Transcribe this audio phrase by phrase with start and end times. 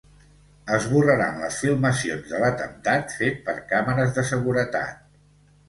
[0.77, 5.09] Esborraran les filmacions de l'atemptat fet per càmeres de seguretat